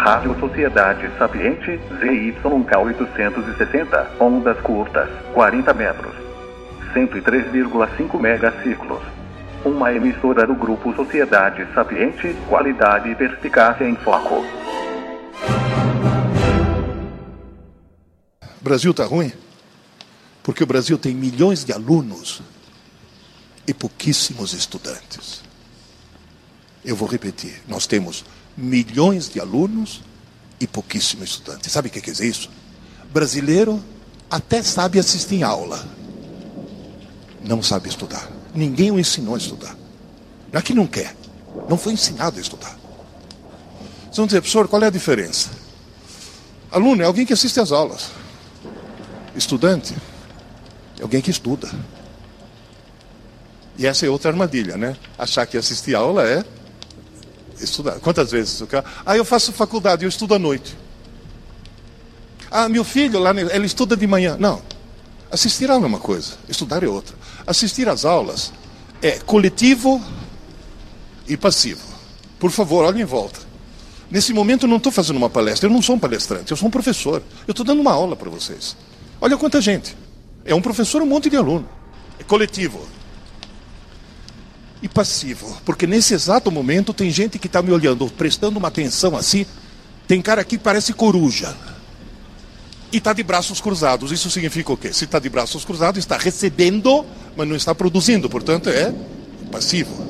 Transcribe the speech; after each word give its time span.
Rádio 0.00 0.34
Sociedade 0.40 1.10
Sapiente 1.18 1.78
ZYK 2.00 2.78
860, 2.78 4.12
ondas 4.18 4.58
curtas, 4.62 5.10
40 5.34 5.74
metros, 5.74 6.14
103,5 6.94 8.18
megaciclos. 8.18 9.02
Uma 9.62 9.92
emissora 9.92 10.46
do 10.46 10.54
Grupo 10.54 10.94
Sociedade 10.96 11.66
Sapiente, 11.74 12.34
qualidade 12.48 13.10
e 13.10 13.14
perspicácia 13.14 13.84
em 13.84 13.94
foco. 13.96 14.42
Brasil 18.62 18.92
está 18.92 19.04
ruim? 19.04 19.30
Porque 20.42 20.64
o 20.64 20.66
Brasil 20.66 20.96
tem 20.96 21.14
milhões 21.14 21.62
de 21.62 21.74
alunos 21.74 22.40
e 23.66 23.74
pouquíssimos 23.74 24.54
estudantes. 24.54 25.42
Eu 26.82 26.96
vou 26.96 27.06
repetir: 27.06 27.60
nós 27.68 27.86
temos 27.86 28.24
milhões 28.60 29.28
de 29.28 29.40
alunos 29.40 30.02
e 30.60 30.66
pouquíssimos 30.66 31.30
estudantes. 31.30 31.72
Sabe 31.72 31.88
o 31.88 31.90
que 31.90 32.00
quer 32.00 32.10
dizer 32.10 32.28
isso? 32.28 32.50
Brasileiro 33.12 33.82
até 34.30 34.62
sabe 34.62 34.98
assistir 34.98 35.36
em 35.36 35.42
aula, 35.42 35.84
não 37.44 37.62
sabe 37.62 37.88
estudar. 37.88 38.30
Ninguém 38.54 38.90
o 38.90 38.98
ensinou 38.98 39.34
a 39.34 39.38
estudar. 39.38 39.76
Não 40.52 40.58
é 40.58 40.62
que 40.62 40.74
não 40.74 40.86
quer, 40.86 41.16
não 41.68 41.76
foi 41.76 41.94
ensinado 41.94 42.38
a 42.38 42.40
estudar. 42.40 42.78
Vocês 44.04 44.16
vão 44.16 44.26
dizer, 44.26 44.40
professor, 44.40 44.68
qual 44.68 44.82
é 44.82 44.86
a 44.86 44.90
diferença? 44.90 45.50
Aluno 46.70 47.02
é 47.02 47.06
alguém 47.06 47.24
que 47.24 47.32
assiste 47.32 47.58
às 47.58 47.72
aulas. 47.72 48.10
Estudante 49.34 49.94
é 50.98 51.02
alguém 51.02 51.20
que 51.20 51.30
estuda. 51.30 51.70
E 53.78 53.86
essa 53.86 54.04
é 54.04 54.10
outra 54.10 54.30
armadilha, 54.30 54.76
né? 54.76 54.96
Achar 55.16 55.46
que 55.46 55.56
assistir 55.56 55.94
aula 55.94 56.28
é 56.28 56.44
estudar. 57.62 58.00
Quantas 58.00 58.30
vezes? 58.30 58.62
Ah, 59.04 59.16
eu 59.16 59.24
faço 59.24 59.52
faculdade, 59.52 60.04
eu 60.04 60.08
estudo 60.08 60.34
à 60.34 60.38
noite. 60.38 60.76
Ah, 62.50 62.68
meu 62.68 62.84
filho 62.84 63.18
lá, 63.18 63.30
ele 63.30 63.66
estuda 63.66 63.96
de 63.96 64.06
manhã. 64.06 64.36
Não. 64.38 64.60
Assistir 65.30 65.70
aula 65.70 65.84
é 65.84 65.86
uma 65.86 66.00
coisa, 66.00 66.32
estudar 66.48 66.82
é 66.82 66.88
outra. 66.88 67.14
Assistir 67.46 67.88
às 67.88 68.04
aulas 68.04 68.52
é 69.00 69.12
coletivo 69.20 70.02
e 71.28 71.36
passivo. 71.36 71.80
Por 72.38 72.50
favor, 72.50 72.84
olhem 72.84 73.02
em 73.02 73.04
volta. 73.04 73.38
Nesse 74.10 74.32
momento 74.32 74.64
eu 74.64 74.68
não 74.68 74.78
estou 74.78 74.90
fazendo 74.90 75.16
uma 75.16 75.30
palestra, 75.30 75.68
eu 75.68 75.72
não 75.72 75.80
sou 75.80 75.94
um 75.94 75.98
palestrante, 75.98 76.50
eu 76.50 76.56
sou 76.56 76.66
um 76.66 76.70
professor. 76.70 77.22
Eu 77.46 77.52
estou 77.52 77.64
dando 77.64 77.80
uma 77.80 77.92
aula 77.92 78.16
para 78.16 78.28
vocês. 78.28 78.76
Olha 79.20 79.36
quanta 79.36 79.60
gente. 79.60 79.96
É 80.44 80.54
um 80.54 80.60
professor, 80.60 81.00
um 81.00 81.06
monte 81.06 81.30
de 81.30 81.36
aluno. 81.36 81.68
É 82.18 82.24
coletivo 82.24 82.84
e 84.82 84.88
passivo. 84.88 85.60
Porque 85.64 85.86
nesse 85.86 86.14
exato 86.14 86.50
momento 86.50 86.92
tem 86.94 87.10
gente 87.10 87.38
que 87.38 87.46
está 87.46 87.62
me 87.62 87.70
olhando, 87.70 88.06
prestando 88.06 88.58
uma 88.58 88.68
atenção 88.68 89.16
assim. 89.16 89.44
Tem 90.06 90.20
cara 90.20 90.40
aqui 90.40 90.56
que 90.56 90.64
parece 90.64 90.92
coruja. 90.92 91.54
E 92.92 92.96
está 92.96 93.12
de 93.12 93.22
braços 93.22 93.60
cruzados. 93.60 94.10
Isso 94.10 94.30
significa 94.30 94.72
o 94.72 94.76
quê? 94.76 94.92
Se 94.92 95.04
está 95.04 95.18
de 95.18 95.28
braços 95.28 95.64
cruzados, 95.64 95.98
está 95.98 96.16
recebendo, 96.16 97.04
mas 97.36 97.46
não 97.46 97.54
está 97.54 97.74
produzindo. 97.74 98.28
Portanto, 98.28 98.68
é 98.68 98.92
passivo. 99.52 100.08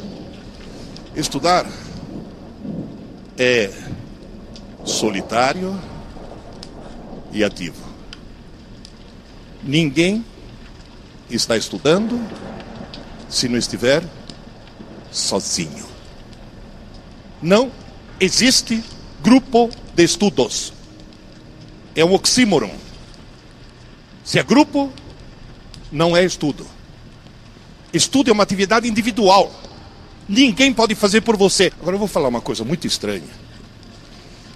Estudar 1.15 1.67
é 3.37 3.71
solitário 4.84 5.79
e 7.33 7.45
ativo. 7.45 7.91
Ninguém 9.62 10.25
está 11.29 11.57
estudando 11.57 12.19
se 13.29 13.49
não 13.49 13.59
estiver 13.59 14.03
sozinho. 15.11 15.86
Não 17.42 17.72
existe 18.19 18.83
grupo 19.22 19.70
de 19.94 20.05
estudos. 20.05 20.72
É 21.94 22.04
um 22.04 22.12
oxímoron. 22.12 22.72
Se 24.25 24.38
é 24.38 24.43
grupo, 24.43 24.93
não 25.91 26.16
é 26.16 26.25
estudo. 26.25 26.66
Estudo 27.93 28.31
é 28.31 28.32
uma 28.32 28.43
atividade 28.43 28.88
individual. 28.88 29.53
Ninguém 30.28 30.72
pode 30.72 30.94
fazer 30.94 31.22
por 31.22 31.37
você. 31.37 31.72
Agora 31.81 31.97
eu 31.97 31.99
vou 31.99 32.09
falar 32.09 32.28
uma 32.28 32.41
coisa 32.41 32.65
muito 32.65 32.87
estranha. 32.87 33.28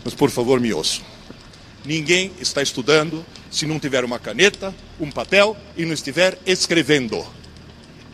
Mas 0.05 0.15
por 0.15 0.31
favor, 0.31 0.61
me 0.61 0.73
ouçam. 0.73 1.05
Ninguém 1.85 2.31
está 2.41 2.63
estudando 2.63 3.25
se 3.51 3.67
não 3.67 3.79
tiver 3.79 4.05
uma 4.05 4.19
caneta, 4.19 4.75
um 5.01 5.11
papel 5.11 5.57
e 5.77 5.85
não 5.85 5.93
estiver 5.93 6.39
escrevendo. 6.47 7.25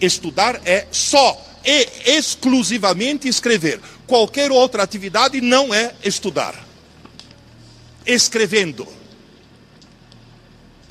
Estudar 0.00 0.60
é 0.64 0.86
só 0.90 1.49
e 1.64 2.16
exclusivamente 2.16 3.28
escrever. 3.28 3.80
Qualquer 4.06 4.50
outra 4.50 4.82
atividade 4.82 5.40
não 5.40 5.72
é 5.74 5.94
estudar. 6.04 6.66
Escrevendo. 8.06 8.86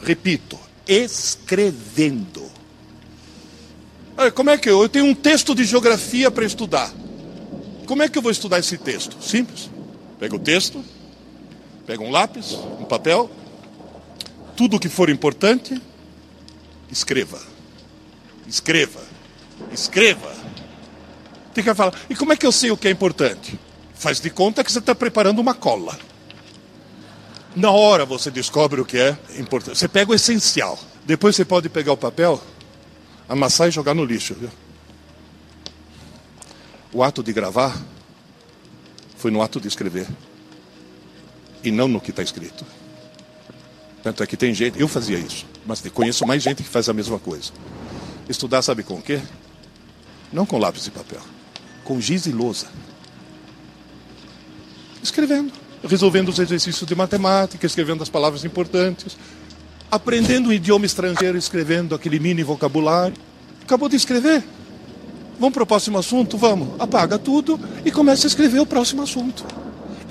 Repito, 0.02 0.60
escrevendo. 0.88 2.50
Como 4.36 4.50
é 4.50 4.58
que 4.58 4.70
eu, 4.70 4.82
eu 4.82 4.90
tenho 4.90 5.06
um 5.06 5.16
texto 5.16 5.56
de 5.56 5.64
geografia 5.64 6.30
para 6.30 6.46
estudar? 6.46 6.94
Como 7.86 8.04
é 8.04 8.10
que 8.10 8.18
eu 8.18 8.22
vou 8.22 8.32
estudar 8.32 8.60
esse 8.60 8.78
texto? 8.78 9.22
Simples. 9.24 9.70
Pega 10.20 10.36
o 10.36 10.40
texto, 10.40 10.84
pega 11.88 12.04
um 12.04 12.12
lápis, 12.12 12.52
um 12.80 12.84
papel, 12.84 13.32
tudo 14.58 14.76
o 14.76 14.80
que 14.80 14.90
for 14.90 15.10
importante, 15.10 15.82
escreva. 16.92 17.42
Escreva. 18.46 19.00
Escreva. 19.72 20.36
Fica 21.54 21.74
falando, 21.74 21.98
e 22.10 22.16
como 22.16 22.34
é 22.34 22.38
que 22.38 22.46
eu 22.46 22.52
sei 22.52 22.72
o 22.72 22.78
que 22.78 22.88
é 22.88 22.92
importante? 22.92 23.60
Faz 23.96 24.20
de 24.20 24.30
conta 24.30 24.64
que 24.64 24.72
você 24.72 24.80
está 24.80 24.94
preparando 24.94 25.40
uma 25.40 25.54
cola. 25.54 25.98
Na 27.56 27.72
hora 27.72 28.06
você 28.06 28.30
descobre 28.30 28.80
o 28.80 28.86
que 28.86 28.98
é 28.98 29.18
importante. 29.38 29.78
Você 29.78 29.88
pega 29.88 30.12
o 30.12 30.16
essencial. 30.16 30.80
Depois 31.06 31.36
você 31.36 31.44
pode 31.44 31.68
pegar 31.68 31.92
o 31.92 31.98
papel, 31.98 32.42
amassar 33.28 33.68
e 33.68 33.72
jogar 33.72 33.94
no 33.94 34.06
lixo. 34.06 34.36
Viu? 34.36 34.50
O 36.94 37.04
ato 37.04 37.24
de 37.24 37.34
gravar 37.34 37.76
foi 39.18 39.32
no 39.32 39.42
ato 39.42 39.60
de 39.60 39.68
escrever. 39.68 40.08
E 41.64 41.72
não 41.72 41.88
no 41.88 42.00
que 42.00 42.12
está 42.12 42.22
escrito. 42.22 42.66
Tanto 44.02 44.24
é 44.24 44.28
que 44.28 44.38
tem 44.38 44.54
gente, 44.54 44.80
eu 44.80 44.88
fazia 44.88 45.18
isso, 45.18 45.46
mas 45.66 45.82
conheço 45.94 46.26
mais 46.26 46.42
gente 46.42 46.64
que 46.64 46.70
faz 46.70 46.88
a 46.88 46.94
mesma 46.94 47.20
coisa. 47.20 47.52
Estudar 48.30 48.62
sabe 48.62 48.82
com 48.82 48.94
o 48.94 49.02
quê? 49.02 49.20
Não 50.32 50.46
com 50.46 50.58
lápis 50.58 50.88
e 50.88 50.92
papel 50.92 51.20
com 51.90 52.00
giz 52.00 52.28
e 52.28 52.32
lousa. 52.32 52.68
Escrevendo, 55.02 55.52
resolvendo 55.84 56.30
os 56.30 56.38
exercícios 56.38 56.88
de 56.88 56.94
matemática, 56.94 57.66
escrevendo 57.66 58.04
as 58.04 58.10
palavras 58.10 58.46
importantes, 58.46 59.18
aprendendo 59.90 60.50
um 60.50 60.54
idioma 60.54 60.86
estrangeiro, 60.86 61.36
escrevendo 61.36 61.96
aquele 61.96 62.20
mini 62.20 62.44
vocabulário. 62.44 63.16
Acabou 63.64 63.90
de 63.90 63.96
escrever. 63.96 64.44
Vamos 65.40 65.56
para 65.56 65.64
o 65.64 65.66
próximo 65.66 65.98
assunto? 65.98 66.38
Vamos. 66.38 66.80
Apaga 66.80 67.18
tudo 67.18 67.60
e 67.84 67.92
começa 67.92 68.28
a 68.28 68.30
escrever 68.30 68.60
o 68.60 68.68
próximo 68.68 69.02
assunto. 69.02 69.44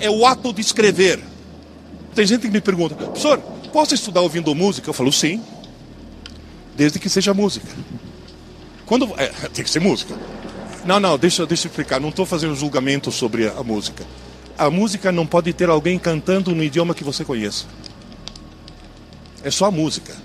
É 0.01 0.09
o 0.09 0.25
ato 0.25 0.51
de 0.51 0.59
escrever. 0.59 1.23
Tem 2.13 2.27
gente 2.27 2.41
que 2.41 2.51
me 2.51 2.59
pergunta, 2.59 2.93
professor, 2.93 3.37
posso 3.71 3.95
estudar 3.95 4.19
ouvindo 4.19 4.53
música? 4.53 4.89
Eu 4.89 4.93
falo, 4.93 5.13
sim. 5.13 5.41
Desde 6.75 6.99
que 6.99 7.07
seja 7.07 7.33
música. 7.33 7.69
Quando. 8.85 9.13
É, 9.17 9.27
tem 9.53 9.63
que 9.63 9.69
ser 9.69 9.79
música. 9.79 10.13
Não, 10.85 10.99
não, 10.99 11.17
deixa, 11.17 11.45
deixa 11.45 11.67
eu 11.67 11.69
explicar. 11.69 11.99
Não 11.99 12.09
estou 12.09 12.25
fazendo 12.25 12.55
julgamento 12.55 13.11
sobre 13.11 13.47
a 13.47 13.63
música. 13.63 14.05
A 14.57 14.69
música 14.69 15.11
não 15.11 15.25
pode 15.25 15.53
ter 15.53 15.69
alguém 15.69 15.97
cantando 15.97 16.53
no 16.53 16.63
idioma 16.63 16.93
que 16.93 17.03
você 17.03 17.23
conheça. 17.23 17.65
É 19.43 19.51
só 19.51 19.65
a 19.65 19.71
música. 19.71 20.15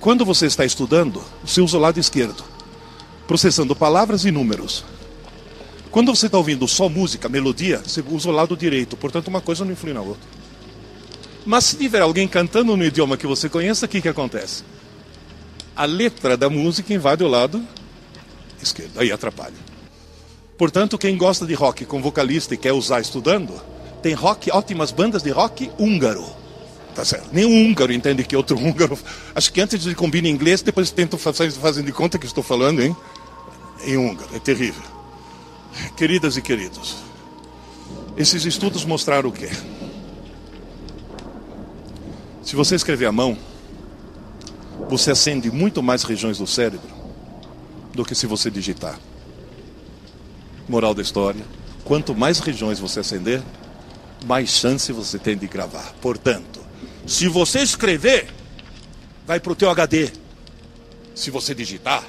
Quando 0.00 0.24
você 0.24 0.46
está 0.46 0.64
estudando, 0.64 1.22
você 1.44 1.60
usa 1.60 1.76
o 1.76 1.80
lado 1.80 1.98
esquerdo, 1.98 2.44
processando 3.26 3.74
palavras 3.74 4.24
e 4.24 4.30
números. 4.30 4.84
Quando 5.90 6.14
você 6.14 6.26
está 6.26 6.38
ouvindo 6.38 6.68
só 6.68 6.88
música, 6.88 7.28
melodia, 7.28 7.82
você 7.84 8.04
usa 8.08 8.28
o 8.28 8.32
lado 8.32 8.56
direito. 8.56 8.96
Portanto, 8.96 9.28
uma 9.28 9.40
coisa 9.40 9.64
não 9.64 9.72
influi 9.72 9.92
na 9.92 10.00
outra. 10.00 10.28
Mas 11.44 11.64
se 11.64 11.76
tiver 11.76 12.02
alguém 12.02 12.28
cantando 12.28 12.76
no 12.76 12.84
idioma 12.84 13.16
que 13.16 13.26
você 13.26 13.48
conheça, 13.48 13.86
o 13.86 13.88
que, 13.88 14.00
que 14.00 14.08
acontece? 14.08 14.62
A 15.74 15.84
letra 15.84 16.36
da 16.36 16.50
música 16.50 16.92
invade 16.92 17.22
o 17.24 17.28
lado 17.28 17.66
esquerdo. 18.62 18.98
Aí 18.98 19.10
atrapalha. 19.12 19.54
Portanto, 20.58 20.96
quem 20.96 21.16
gosta 21.16 21.46
de 21.46 21.54
rock 21.54 21.84
com 21.84 22.00
vocalista 22.00 22.54
e 22.54 22.56
quer 22.56 22.72
usar 22.72 23.00
estudando, 23.00 23.52
tem 24.02 24.14
rock, 24.14 24.50
ótimas 24.50 24.90
bandas 24.90 25.22
de 25.22 25.30
rock 25.30 25.70
húngaro. 25.78 26.24
Tá 26.94 27.04
certo. 27.04 27.28
Nem 27.30 27.44
um 27.44 27.66
húngaro 27.66 27.92
entende 27.92 28.24
que 28.24 28.34
outro 28.34 28.56
húngaro. 28.58 28.98
Acho 29.34 29.52
que 29.52 29.60
antes 29.60 29.82
de 29.82 29.94
combina 29.94 30.28
em 30.28 30.30
inglês, 30.30 30.62
depois 30.62 30.90
tentam 30.90 31.18
fazem 31.18 31.84
de 31.84 31.92
conta 31.92 32.18
que 32.18 32.26
estou 32.26 32.42
falando 32.42 32.82
hein? 32.82 32.96
em 33.84 33.96
húngaro. 33.96 34.34
É 34.34 34.38
terrível. 34.38 34.82
Queridas 35.94 36.38
e 36.38 36.42
queridos, 36.42 36.96
esses 38.16 38.46
estudos 38.46 38.82
mostraram 38.86 39.28
o 39.28 39.32
quê? 39.32 39.50
Se 42.42 42.56
você 42.56 42.74
escrever 42.74 43.04
à 43.04 43.12
mão, 43.12 43.36
você 44.88 45.10
acende 45.10 45.50
muito 45.50 45.82
mais 45.82 46.02
regiões 46.02 46.38
do 46.38 46.46
cérebro 46.46 47.05
do 47.96 48.04
que 48.04 48.14
se 48.14 48.26
você 48.26 48.50
digitar. 48.50 49.00
Moral 50.68 50.94
da 50.94 51.02
história: 51.02 51.44
quanto 51.84 52.14
mais 52.14 52.38
regiões 52.38 52.78
você 52.78 53.00
acender, 53.00 53.42
mais 54.24 54.50
chance 54.50 54.92
você 54.92 55.18
tem 55.18 55.36
de 55.36 55.46
gravar. 55.48 55.94
Portanto, 56.00 56.60
se 57.06 57.26
você 57.26 57.60
escrever, 57.60 58.28
vai 59.26 59.40
para 59.40 59.52
o 59.52 59.56
teu 59.56 59.70
HD. 59.70 60.10
Se 61.14 61.30
você 61.30 61.54
digitar, 61.54 62.04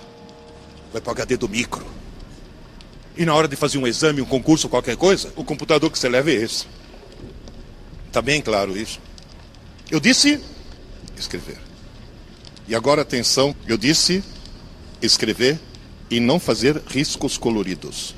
vai 0.92 1.02
para 1.02 1.10
o 1.10 1.14
HD 1.14 1.38
do 1.38 1.48
micro. 1.48 1.86
E 3.16 3.26
na 3.26 3.34
hora 3.34 3.48
de 3.48 3.56
fazer 3.56 3.78
um 3.78 3.88
exame, 3.88 4.22
um 4.22 4.26
concurso, 4.26 4.70
qualquer 4.70 4.96
coisa, 4.96 5.32
o 5.36 5.44
computador 5.44 5.90
que 5.90 5.98
você 5.98 6.08
leva 6.08 6.30
é 6.30 6.36
esse. 6.36 6.68
Está 8.08 8.22
bem 8.22 8.42
claro 8.42 8.78
isso? 8.78 9.00
Eu 9.90 10.00
disse 10.00 10.40
escrever. 11.18 11.58
E 12.68 12.76
agora 12.76 13.02
atenção, 13.02 13.56
eu 13.66 13.78
disse 13.78 14.24
escrever 15.02 15.60
e 16.10 16.20
não 16.20 16.40
fazer 16.40 16.82
riscos 16.88 17.38
coloridos. 17.38 18.16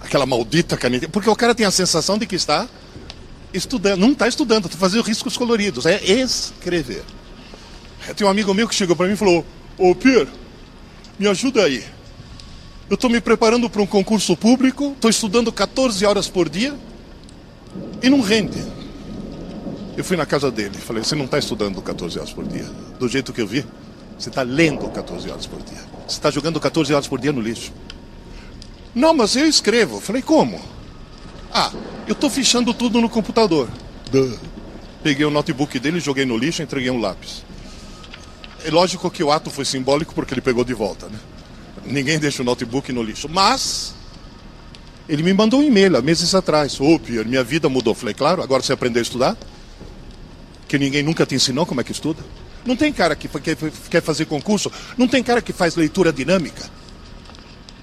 Aquela 0.00 0.26
maldita 0.26 0.76
caneta. 0.76 1.08
Porque 1.08 1.28
o 1.28 1.36
cara 1.36 1.54
tem 1.54 1.66
a 1.66 1.70
sensação 1.70 2.16
de 2.16 2.26
que 2.26 2.36
está 2.36 2.68
estudando. 3.52 4.00
Não 4.00 4.12
está 4.12 4.28
estudando, 4.28 4.66
está 4.66 4.78
fazendo 4.78 5.02
riscos 5.02 5.36
coloridos. 5.36 5.86
É 5.86 6.02
escrever. 6.04 7.02
Tem 8.16 8.26
um 8.26 8.30
amigo 8.30 8.54
meu 8.54 8.68
que 8.68 8.74
chegou 8.74 8.96
para 8.96 9.06
mim 9.06 9.14
e 9.14 9.16
falou: 9.16 9.44
Ô 9.76 9.94
Pierre, 9.94 10.28
me 11.18 11.26
ajuda 11.28 11.64
aí. 11.64 11.84
Eu 12.88 12.94
estou 12.94 13.10
me 13.10 13.20
preparando 13.20 13.68
para 13.68 13.82
um 13.82 13.86
concurso 13.86 14.34
público, 14.36 14.92
estou 14.92 15.10
estudando 15.10 15.52
14 15.52 16.06
horas 16.06 16.28
por 16.28 16.48
dia 16.48 16.74
e 18.02 18.08
não 18.08 18.20
rende. 18.20 18.58
Eu 19.94 20.04
fui 20.04 20.16
na 20.16 20.24
casa 20.24 20.50
dele 20.50 20.78
falei: 20.78 21.02
Você 21.04 21.14
não 21.14 21.26
está 21.26 21.38
estudando 21.38 21.82
14 21.82 22.18
horas 22.18 22.32
por 22.32 22.46
dia. 22.46 22.64
Do 22.98 23.08
jeito 23.08 23.32
que 23.32 23.42
eu 23.42 23.46
vi, 23.46 23.66
você 24.18 24.28
está 24.28 24.42
lendo 24.42 24.88
14 24.88 25.30
horas 25.30 25.46
por 25.46 25.62
dia. 25.62 25.78
Você 26.06 26.16
está 26.16 26.30
jogando 26.30 26.58
14 26.58 26.92
horas 26.92 27.06
por 27.06 27.20
dia 27.20 27.32
no 27.32 27.40
lixo. 27.40 27.72
Não, 28.94 29.14
mas 29.14 29.36
eu 29.36 29.46
escrevo. 29.46 30.00
Falei: 30.00 30.22
Como? 30.22 30.60
Ah, 31.52 31.70
eu 32.06 32.12
estou 32.12 32.28
fichando 32.28 32.74
tudo 32.74 33.00
no 33.00 33.08
computador. 33.08 33.68
Duh. 34.10 34.36
Peguei 35.02 35.24
o 35.24 35.30
notebook 35.30 35.78
dele, 35.78 36.00
joguei 36.00 36.24
no 36.24 36.36
lixo 36.36 36.60
e 36.60 36.64
entreguei 36.64 36.90
um 36.90 37.00
lápis. 37.00 37.44
É 38.64 38.70
lógico 38.70 39.10
que 39.10 39.22
o 39.22 39.30
ato 39.30 39.50
foi 39.50 39.64
simbólico 39.64 40.12
porque 40.14 40.34
ele 40.34 40.40
pegou 40.40 40.64
de 40.64 40.74
volta, 40.74 41.06
né? 41.06 41.18
Ninguém 41.86 42.18
deixa 42.18 42.42
o 42.42 42.44
notebook 42.44 42.92
no 42.92 43.02
lixo. 43.02 43.28
Mas 43.28 43.94
ele 45.08 45.22
me 45.22 45.32
mandou 45.32 45.60
um 45.60 45.62
e-mail 45.62 45.96
há 45.96 46.02
meses 46.02 46.34
atrás. 46.34 46.80
Ô, 46.80 46.94
oh, 46.94 46.98
Pierre, 46.98 47.28
minha 47.28 47.44
vida 47.44 47.68
mudou. 47.68 47.94
Falei, 47.94 48.14
claro, 48.14 48.42
agora 48.42 48.62
você 48.62 48.72
aprendeu 48.72 49.00
a 49.00 49.02
estudar? 49.02 49.36
que 50.68 50.78
ninguém 50.78 51.02
nunca 51.02 51.24
te 51.24 51.34
ensinou 51.34 51.64
como 51.64 51.80
é 51.80 51.84
que 51.84 51.90
estuda. 51.90 52.22
Não 52.68 52.76
tem 52.76 52.92
cara 52.92 53.16
que 53.16 53.30
quer 53.88 54.02
fazer 54.02 54.26
concurso, 54.26 54.70
não 54.98 55.08
tem 55.08 55.22
cara 55.22 55.40
que 55.40 55.54
faz 55.54 55.74
leitura 55.74 56.12
dinâmica. 56.12 56.68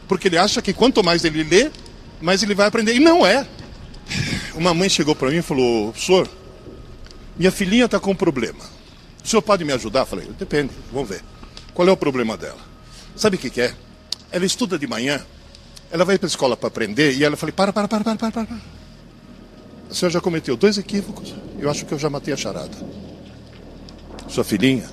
Porque 0.08 0.28
ele 0.28 0.38
acha 0.38 0.62
que 0.62 0.72
quanto 0.74 1.04
mais 1.04 1.26
ele 1.26 1.44
lê, 1.44 1.72
mais 2.22 2.44
ele 2.44 2.54
vai 2.54 2.68
aprender. 2.68 2.94
E 2.94 3.00
não 3.00 3.26
é. 3.26 3.48
Uma 4.54 4.76
mãe 4.76 4.88
chegou 4.88 5.16
para 5.16 5.32
mim 5.32 5.38
e 5.38 5.42
falou: 5.42 5.92
Senhor, 5.96 6.30
minha 7.36 7.52
filhinha 7.52 7.86
está 7.86 8.00
com 8.00 8.12
um 8.12 8.16
problema. 8.16 8.60
O 9.24 9.28
senhor 9.28 9.42
pode 9.42 9.66
me 9.66 9.74
ajudar? 9.74 10.06
Falei: 10.06 10.30
Depende, 10.38 10.70
vamos 10.94 11.10
ver. 11.10 11.24
Qual 11.74 11.88
é 11.88 11.92
o 11.92 11.98
problema 11.98 12.38
dela? 12.38 12.62
Sabe 13.16 13.38
o 13.38 13.40
que, 13.40 13.50
que 13.50 13.62
é? 13.62 13.74
Ela 14.31 14.46
estuda 14.46 14.78
de 14.78 14.86
manhã, 14.86 15.20
ela 15.90 16.06
vai 16.06 16.20
para 16.20 16.28
a 16.28 16.30
escola 16.30 16.56
para 16.56 16.68
aprender 16.68 17.12
e 17.16 17.24
ela 17.24 17.36
falei: 17.36 17.54
Para, 17.54 17.74
para, 17.74 17.88
para, 17.88 18.04
para, 18.04 18.16
para, 18.18 18.31
para. 18.31 18.58
A 19.90 19.94
senhora 19.96 20.14
já 20.14 20.22
cometeu 20.22 20.56
dois 20.56 20.78
equívocos. 20.78 21.34
Eu 21.58 21.72
acho 21.72 21.88
que 21.88 21.92
eu 21.96 21.98
já 21.98 22.08
matei 22.08 22.36
a 22.36 22.38
charada. 22.38 22.78
Sua 24.27 24.44
filhinha 24.44 24.89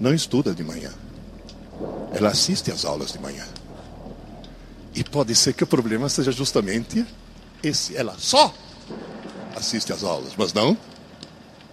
não 0.00 0.14
estuda 0.14 0.54
de 0.54 0.62
manhã. 0.62 0.92
Ela 2.12 2.30
assiste 2.30 2.70
às 2.70 2.84
aulas 2.84 3.12
de 3.12 3.18
manhã. 3.18 3.46
E 4.94 5.04
pode 5.04 5.34
ser 5.34 5.52
que 5.52 5.64
o 5.64 5.66
problema 5.66 6.08
seja 6.08 6.32
justamente 6.32 7.04
esse. 7.62 7.96
Ela 7.96 8.14
só 8.18 8.52
assiste 9.54 9.92
às 9.92 10.02
aulas, 10.02 10.32
mas 10.36 10.52
não 10.52 10.76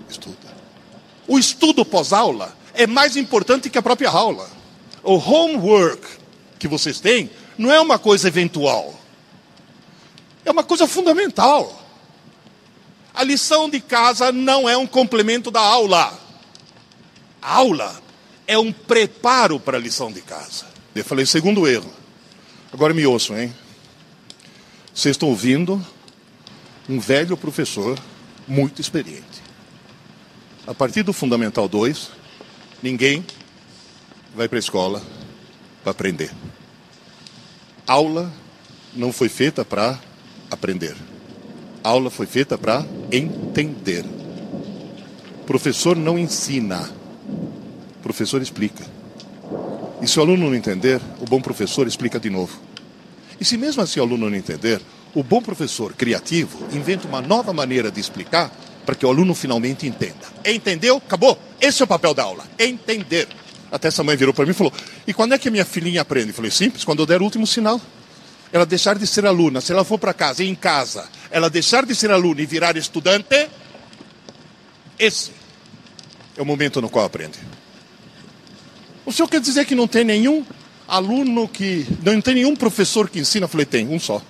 estuda. 0.09 0.53
O 1.27 1.39
estudo 1.39 1.85
pós-aula 1.85 2.55
é 2.73 2.85
mais 2.85 3.15
importante 3.15 3.69
que 3.69 3.77
a 3.77 3.81
própria 3.81 4.09
aula. 4.09 4.49
O 5.01 5.15
homework 5.15 6.05
que 6.59 6.67
vocês 6.67 6.99
têm 6.99 7.29
não 7.57 7.71
é 7.71 7.79
uma 7.79 7.99
coisa 7.99 8.27
eventual. 8.27 8.93
É 10.45 10.51
uma 10.51 10.63
coisa 10.63 10.87
fundamental. 10.87 11.81
A 13.13 13.23
lição 13.23 13.69
de 13.69 13.79
casa 13.79 14.31
não 14.31 14.67
é 14.67 14.75
um 14.75 14.87
complemento 14.87 15.51
da 15.51 15.61
aula. 15.61 16.22
Aula 17.43 18.01
é 18.47 18.57
um 18.57 18.71
preparo 18.71 19.59
para 19.59 19.77
a 19.77 19.79
lição 19.79 20.11
de 20.11 20.21
casa. 20.21 20.65
Eu 20.95 21.03
falei, 21.03 21.25
segundo 21.25 21.67
erro. 21.67 21.91
Agora 22.71 22.93
me 22.93 23.05
ouçam, 23.05 23.37
hein? 23.37 23.53
Vocês 24.93 25.15
estão 25.15 25.29
ouvindo 25.29 25.85
um 26.87 26.99
velho 26.99 27.35
professor 27.35 27.99
muito 28.47 28.79
experiente. 28.79 29.43
A 30.65 30.73
partir 30.73 31.03
do 31.03 31.11
Fundamental 31.11 31.67
2, 31.67 32.09
ninguém 32.81 33.25
vai 34.35 34.47
para 34.47 34.57
a 34.57 34.59
escola 34.59 35.03
para 35.83 35.91
aprender. 35.91 36.31
Aula 37.85 38.31
não 38.95 39.11
foi 39.11 39.27
feita 39.29 39.65
para 39.65 39.99
aprender. 40.49 40.95
Aula 41.83 42.09
foi 42.09 42.25
feita 42.25 42.57
para 42.57 42.85
entender. 43.11 44.05
Professor 45.45 45.97
não 45.97 46.17
ensina, 46.17 46.89
o 48.03 48.09
professor 48.11 48.41
explica. 48.41 48.83
E 50.01 50.07
se 50.07 50.19
o 50.19 50.21
aluno 50.21 50.47
não 50.47 50.55
entender, 50.55 50.99
o 51.21 51.25
bom 51.25 51.39
professor 51.39 51.87
explica 51.87 52.19
de 52.19 52.29
novo. 52.29 52.59
E 53.39 53.45
se 53.45 53.57
mesmo 53.57 53.81
assim 53.81 54.01
o 54.01 54.03
aluno 54.03 54.29
não 54.29 54.35
entender, 54.35 54.81
o 55.15 55.23
bom 55.23 55.41
professor 55.41 55.93
criativo 55.93 56.67
inventa 56.73 57.07
uma 57.07 57.21
nova 57.21 57.53
maneira 57.53 57.89
de 57.89 58.01
explicar 58.01 58.51
para 58.85 58.93
que 58.93 59.05
o 59.05 59.09
aluno 59.09 59.33
finalmente 59.33 59.87
entenda. 59.87 60.27
Entendeu? 60.43 60.97
Acabou. 60.97 61.39
Esse 61.61 61.81
é 61.81 61.85
o 61.85 61.87
papel 61.87 62.13
da 62.13 62.23
aula. 62.23 62.43
Entender. 62.59 63.25
Até 63.71 63.87
essa 63.87 64.03
mãe 64.03 64.17
virou 64.17 64.33
para 64.33 64.43
mim 64.43 64.51
e 64.51 64.53
falou: 64.53 64.73
E 65.07 65.13
quando 65.13 65.33
é 65.33 65.37
que 65.37 65.47
a 65.47 65.51
minha 65.51 65.63
filhinha 65.63 66.01
aprende? 66.01 66.27
Eu 66.27 66.33
falei: 66.33 66.51
Simples, 66.51 66.83
quando 66.83 66.99
eu 66.99 67.05
der 67.05 67.21
o 67.21 67.23
último 67.23 67.47
sinal 67.47 67.79
ela 68.51 68.65
deixar 68.67 68.99
de 68.99 69.07
ser 69.07 69.25
aluna, 69.25 69.61
se 69.61 69.71
ela 69.71 69.83
for 69.83 69.97
para 69.97 70.13
casa 70.13 70.43
e 70.43 70.47
em 70.47 70.53
casa, 70.53 71.09
ela 71.31 71.49
deixar 71.49 71.85
de 71.87 71.95
ser 71.95 72.11
aluna 72.11 72.39
e 72.39 72.45
virar 72.45 72.77
estudante, 72.77 73.49
esse 74.99 75.31
é 76.37 76.41
o 76.41 76.45
momento 76.45 76.79
no 76.79 76.87
qual 76.87 77.05
aprende. 77.05 77.39
O 79.05 79.11
senhor 79.11 79.27
quer 79.27 79.41
dizer 79.41 79.65
que 79.65 79.75
não 79.75 79.87
tem 79.87 80.03
nenhum 80.03 80.45
aluno 80.87 81.47
que. 81.47 81.85
Não 82.03 82.21
tem 82.21 82.35
nenhum 82.35 82.55
professor 82.55 83.09
que 83.09 83.19
ensina? 83.19 83.45
Eu 83.45 83.49
falei, 83.49 83.65
tem, 83.65 83.87
um 83.87 83.99
só. 83.99 84.21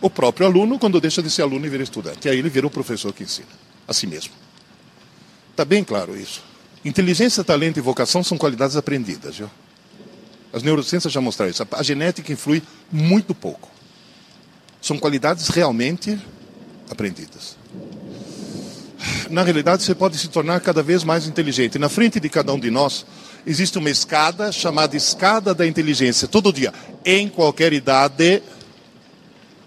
O 0.00 0.10
próprio 0.10 0.46
aluno, 0.46 0.78
quando 0.78 1.00
deixa 1.00 1.22
de 1.22 1.30
ser 1.30 1.42
aluno 1.42 1.64
e 1.66 1.68
vira 1.68 1.82
estudante. 1.82 2.26
E 2.26 2.30
aí 2.30 2.38
ele 2.38 2.48
vira 2.48 2.66
o 2.66 2.70
professor 2.70 3.12
que 3.12 3.22
ensina. 3.22 3.48
Assim 3.86 4.06
mesmo. 4.06 4.32
Está 5.50 5.64
bem 5.64 5.84
claro 5.84 6.18
isso. 6.18 6.42
Inteligência, 6.84 7.42
talento 7.42 7.78
e 7.78 7.80
vocação 7.80 8.22
são 8.22 8.36
qualidades 8.36 8.76
aprendidas, 8.76 9.36
viu? 9.36 9.50
As 10.52 10.62
neurociências 10.62 11.12
já 11.12 11.20
mostraram 11.20 11.50
isso. 11.50 11.66
A 11.70 11.82
genética 11.82 12.32
influi 12.32 12.62
muito 12.92 13.34
pouco. 13.34 13.70
São 14.80 14.98
qualidades 14.98 15.48
realmente 15.48 16.18
aprendidas. 16.90 17.56
Na 19.30 19.42
realidade, 19.42 19.82
você 19.82 19.94
pode 19.94 20.18
se 20.18 20.28
tornar 20.28 20.60
cada 20.60 20.82
vez 20.82 21.02
mais 21.02 21.26
inteligente. 21.26 21.78
Na 21.78 21.88
frente 21.88 22.20
de 22.20 22.28
cada 22.28 22.52
um 22.52 22.58
de 22.58 22.70
nós 22.70 23.06
existe 23.46 23.78
uma 23.78 23.90
escada 23.90 24.50
chamada 24.50 24.96
escada 24.96 25.54
da 25.54 25.66
inteligência. 25.66 26.26
Todo 26.28 26.52
dia, 26.52 26.72
em 27.04 27.28
qualquer 27.28 27.72
idade. 27.72 28.42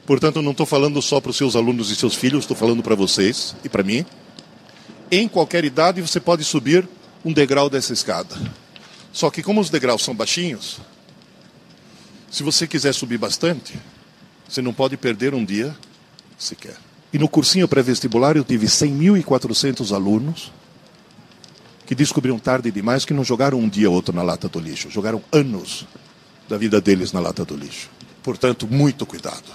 Portanto, 0.05 0.41
não 0.41 0.51
estou 0.51 0.65
falando 0.65 1.01
só 1.01 1.19
para 1.19 1.31
os 1.31 1.37
seus 1.37 1.55
alunos 1.55 1.91
e 1.91 1.95
seus 1.95 2.15
filhos, 2.15 2.43
estou 2.43 2.55
falando 2.55 2.81
para 2.81 2.95
vocês 2.95 3.55
e 3.63 3.69
para 3.69 3.83
mim. 3.83 4.05
Em 5.11 5.27
qualquer 5.27 5.65
idade, 5.65 6.01
você 6.01 6.19
pode 6.19 6.43
subir 6.43 6.87
um 7.23 7.33
degrau 7.33 7.69
dessa 7.69 7.93
escada. 7.93 8.35
Só 9.11 9.29
que 9.29 9.43
como 9.43 9.59
os 9.59 9.69
degraus 9.69 10.03
são 10.03 10.15
baixinhos, 10.15 10.79
se 12.29 12.43
você 12.43 12.67
quiser 12.67 12.93
subir 12.93 13.17
bastante, 13.17 13.73
você 14.47 14.61
não 14.61 14.73
pode 14.73 14.95
perder 14.95 15.33
um 15.33 15.43
dia 15.43 15.75
sequer. 16.37 16.75
E 17.11 17.17
no 17.17 17.27
cursinho 17.27 17.67
pré-vestibular 17.67 18.37
eu 18.37 18.43
tive 18.43 18.67
100.400 18.67 19.93
alunos 19.93 20.51
que 21.87 21.95
descobriram 21.95 22.37
tarde 22.37 22.69
demais 22.69 23.05
que 23.05 23.13
não 23.13 23.23
jogaram 23.23 23.57
um 23.57 23.69
dia 23.69 23.89
ou 23.89 23.95
outro 23.95 24.13
na 24.13 24.21
lata 24.21 24.49
do 24.49 24.59
lixo, 24.59 24.89
jogaram 24.89 25.23
anos 25.31 25.85
da 26.49 26.57
vida 26.57 26.81
deles 26.81 27.13
na 27.13 27.21
lata 27.21 27.45
do 27.45 27.55
lixo. 27.55 27.89
Portanto, 28.21 28.67
muito 28.67 29.05
cuidado. 29.05 29.45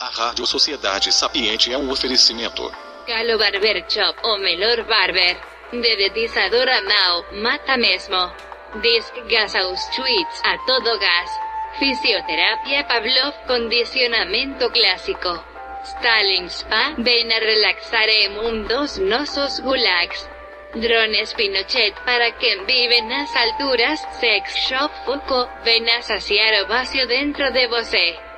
A 0.00 0.06
Rádio 0.06 0.46
Sociedade 0.46 1.12
Sapiente 1.12 1.70
é 1.70 1.76
um 1.76 1.90
oferecimento. 1.90 2.62
Galo 3.06 3.38
Barber 3.38 3.84
Shop, 3.86 4.18
o 4.24 4.38
melhor 4.38 4.82
barber. 4.84 5.36
Dedetizador 5.70 6.66
Now, 6.66 7.42
mata 7.42 7.76
mesmo. 7.76 8.32
Disc 8.80 9.12
Gasaus 9.30 9.80
Tweets 9.94 10.40
a 10.42 10.56
todo 10.66 10.98
gas. 10.98 11.30
Fisioterapia 11.78 12.84
Pavlov, 12.84 13.34
condicionamiento 13.46 14.70
clásico. 14.70 15.44
Stalin 15.84 16.48
Spa, 16.48 16.94
ven 16.96 17.30
a 17.32 17.40
relaxar 17.40 18.08
en 18.08 18.34
mundos 18.34 18.98
nosos 18.98 19.60
gulags. 19.60 20.31
Drones 20.74 21.34
Pinochet 21.34 21.94
para 22.06 22.34
quien 22.38 22.64
vive 22.66 22.96
en 22.96 23.10
las 23.10 23.28
alturas, 23.36 24.00
Sex 24.20 24.54
Shop 24.68 24.90
Foco, 25.04 25.48
ven 25.64 25.88
a 25.90 26.00
saciar 26.00 26.64
o 26.64 26.66
vacío 26.66 27.06
dentro 27.06 27.50
de 27.50 27.66
vosé. 27.66 28.31